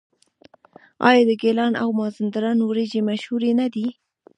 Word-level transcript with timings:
آیا 1.07 1.23
د 1.29 1.31
ګیلان 1.41 1.73
او 1.81 1.89
مازندران 1.99 2.57
وریجې 2.61 3.01
مشهورې 3.09 3.51
نه 3.61 3.67
دي؟ 3.73 3.87